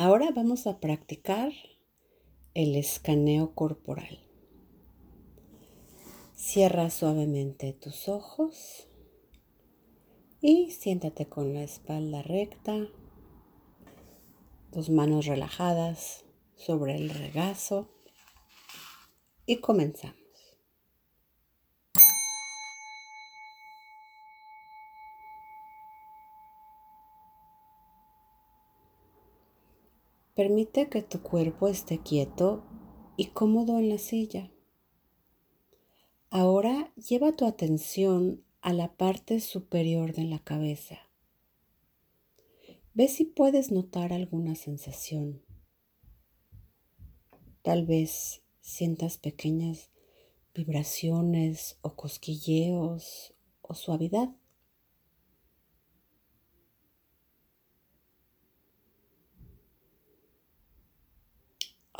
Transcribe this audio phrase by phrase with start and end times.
[0.00, 1.50] Ahora vamos a practicar
[2.54, 4.20] el escaneo corporal.
[6.36, 8.86] Cierra suavemente tus ojos
[10.40, 12.86] y siéntate con la espalda recta,
[14.70, 16.24] tus manos relajadas
[16.54, 17.90] sobre el regazo
[19.46, 20.27] y comenzamos.
[30.38, 32.62] Permite que tu cuerpo esté quieto
[33.16, 34.52] y cómodo en la silla.
[36.30, 41.00] Ahora lleva tu atención a la parte superior de la cabeza.
[42.94, 45.42] Ve si puedes notar alguna sensación.
[47.62, 49.90] Tal vez sientas pequeñas
[50.54, 54.28] vibraciones o cosquilleos o suavidad.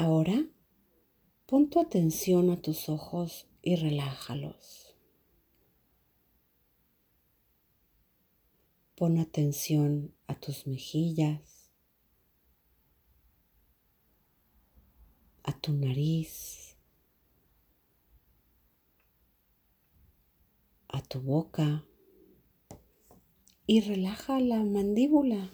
[0.09, 0.43] Ahora
[1.45, 4.97] pon tu atención a tus ojos y relájalos.
[8.95, 11.71] Pon atención a tus mejillas,
[15.43, 16.79] a tu nariz,
[20.89, 21.85] a tu boca
[23.67, 25.51] y relaja la mandíbula.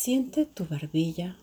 [0.00, 1.36] Siente tu barbilla.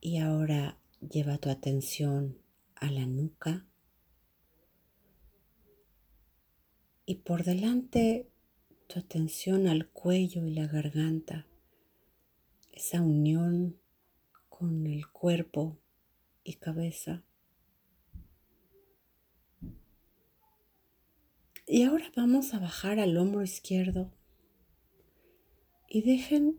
[0.00, 2.38] Y ahora lleva tu atención
[2.76, 3.66] a la nuca.
[7.06, 8.30] Y por delante
[8.86, 11.44] tu atención al cuello y la garganta.
[12.70, 13.80] Esa unión
[14.48, 15.76] con el cuerpo
[16.44, 17.24] y cabeza.
[21.70, 24.10] Y ahora vamos a bajar al hombro izquierdo
[25.86, 26.58] y dejen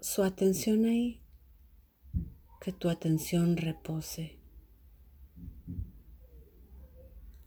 [0.00, 1.22] su atención ahí,
[2.60, 4.40] que tu atención repose.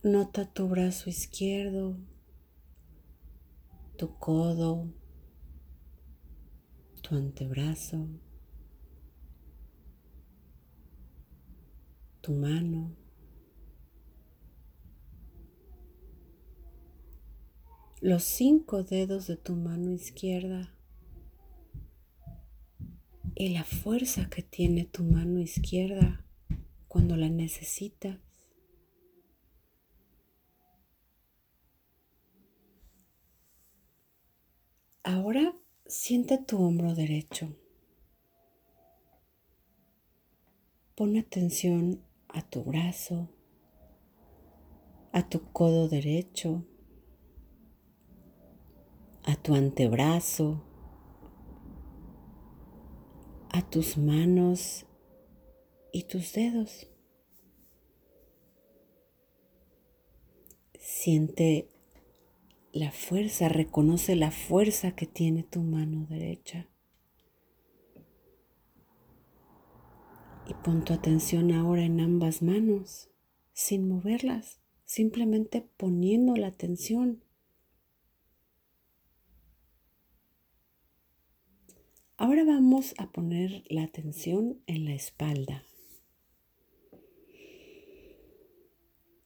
[0.03, 1.97] Nota tu brazo izquierdo,
[3.97, 4.87] tu codo,
[7.01, 8.07] tu antebrazo,
[12.21, 13.02] tu mano.
[18.03, 20.75] Los cinco dedos de tu mano izquierda
[23.33, 26.25] y la fuerza que tiene tu mano izquierda
[26.89, 28.19] cuando la necesitas.
[35.01, 35.55] Ahora
[35.85, 37.55] siente tu hombro derecho.
[40.95, 43.29] Pon atención a tu brazo,
[45.13, 46.65] a tu codo derecho,
[49.23, 50.61] a tu antebrazo,
[53.49, 54.85] a tus manos
[55.91, 56.89] y tus dedos.
[60.79, 61.69] Siente
[62.73, 66.67] la fuerza, reconoce la fuerza que tiene tu mano derecha.
[70.47, 73.09] Y pon tu atención ahora en ambas manos,
[73.53, 77.23] sin moverlas, simplemente poniendo la atención
[82.23, 85.65] Ahora vamos a poner la atención en la espalda.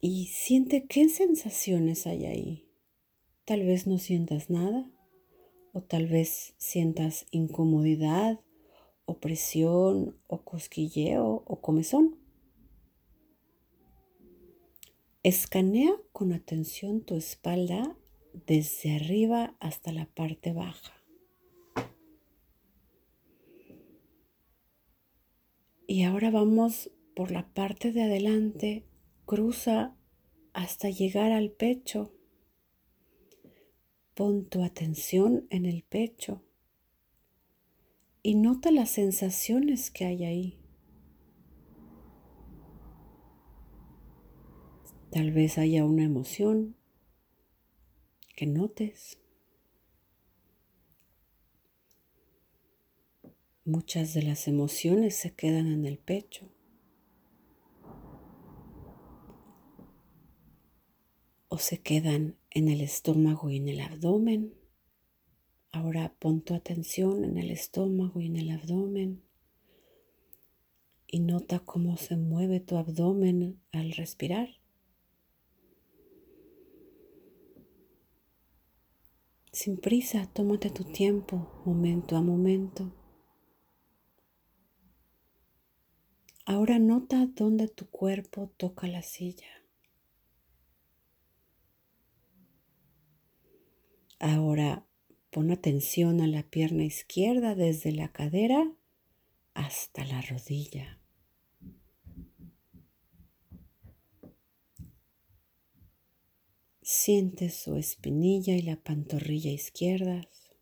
[0.02, 2.68] Y siente qué sensaciones hay ahí.
[3.46, 4.91] Tal vez no sientas nada,
[5.74, 8.40] o tal vez sientas incomodidad,
[9.06, 12.18] opresión, o cosquilleo, o comezón.
[15.22, 17.96] Escanea con atención tu espalda
[18.47, 20.97] desde arriba hasta la parte baja.
[25.97, 28.85] Y ahora vamos por la parte de adelante,
[29.25, 29.96] cruza
[30.53, 32.13] hasta llegar al pecho.
[34.13, 36.44] Pon tu atención en el pecho
[38.22, 40.60] y nota las sensaciones que hay ahí.
[45.10, 46.75] Tal vez haya una emoción
[48.36, 49.18] que notes.
[53.68, 56.48] Muchas de las emociones se quedan en el pecho.
[61.50, 64.54] O se quedan en el estómago y en el abdomen.
[65.74, 69.22] Ahora pon tu atención en el estómago y en el abdomen
[71.06, 74.48] y nota cómo se mueve tu abdomen al respirar.
[79.52, 82.94] Sin prisa, tómate tu tiempo, momento a momento.
[86.50, 89.52] Ahora nota dónde tu cuerpo toca la silla.
[94.18, 94.88] Ahora
[95.30, 98.72] pon atención a la pierna izquierda desde la cadera
[99.56, 101.02] hasta la rodilla.
[106.82, 110.56] Siente su espinilla y la pantorrilla izquierdas,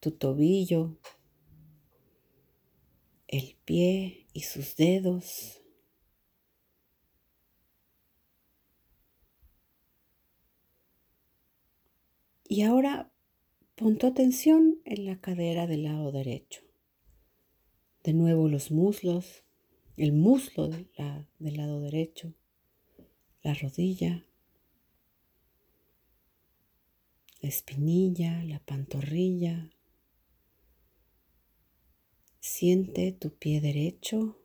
[0.00, 0.96] tu tobillo,
[3.28, 5.62] el pie y sus dedos.
[12.46, 13.10] Y ahora
[13.76, 16.60] pon tu atención en la cadera del lado derecho.
[18.04, 19.42] De nuevo los muslos,
[19.96, 22.34] el muslo del lado derecho,
[23.42, 24.26] la rodilla,
[27.40, 29.70] la espinilla, la pantorrilla.
[32.48, 34.38] Siente tu pie derecho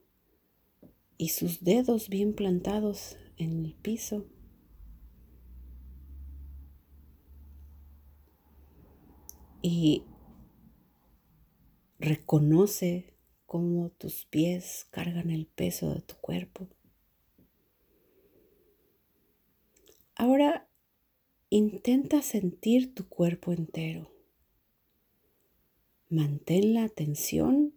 [1.17, 4.25] y sus dedos bien plantados en el piso.
[9.61, 10.03] Y
[11.99, 13.13] reconoce
[13.45, 16.67] cómo tus pies cargan el peso de tu cuerpo.
[20.15, 20.67] Ahora
[21.53, 24.09] Intenta sentir tu cuerpo entero.
[26.07, 27.70] Mantén la atención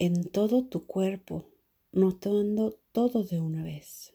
[0.00, 1.44] en todo tu cuerpo,
[1.92, 4.14] notando todo de una vez.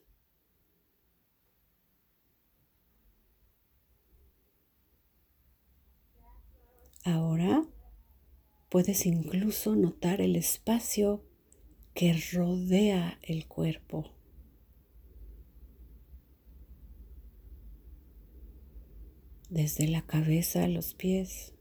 [7.04, 7.64] Ahora
[8.68, 11.24] puedes incluso notar el espacio
[11.94, 14.12] que rodea el cuerpo.
[19.56, 21.55] desde la cabeza a los pies.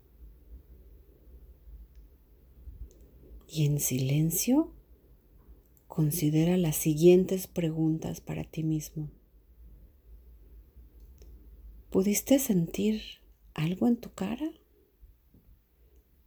[3.57, 4.73] Y en silencio,
[5.87, 9.13] considera las siguientes preguntas para ti mismo.
[11.89, 13.01] ¿Pudiste sentir
[13.55, 14.51] algo en tu cara?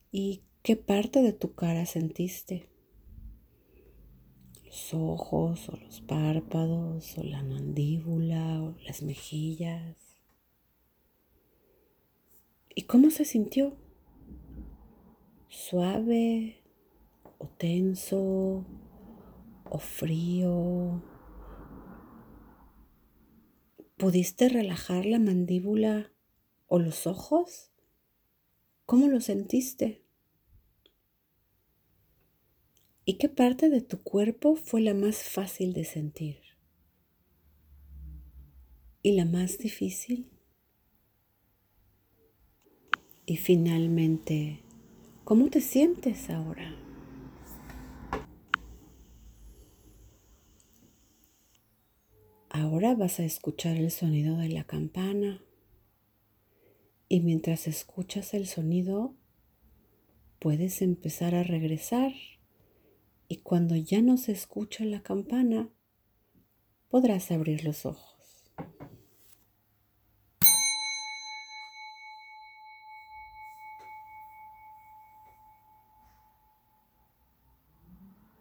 [0.09, 2.69] ¿Y qué parte de tu cara sentiste?
[4.63, 9.97] ¿Los ojos o los párpados o la mandíbula o las mejillas?
[12.73, 13.75] ¿Y cómo se sintió?
[15.49, 16.66] ¿Suave
[17.37, 18.65] o tenso
[19.65, 21.03] o frío?
[23.97, 26.11] ¿Pudiste relajar la mandíbula
[26.67, 27.71] o los ojos?
[28.85, 30.05] ¿Cómo lo sentiste?
[33.05, 36.41] ¿Y qué parte de tu cuerpo fue la más fácil de sentir?
[39.01, 40.29] ¿Y la más difícil?
[43.25, 44.63] Y finalmente,
[45.23, 46.86] ¿cómo te sientes ahora?
[52.59, 55.43] Ahora vas a escuchar el sonido de la campana
[57.07, 59.13] y mientras escuchas el sonido
[60.39, 62.13] puedes empezar a regresar
[63.27, 65.69] y cuando ya no se escucha la campana
[66.89, 68.06] podrás abrir los ojos.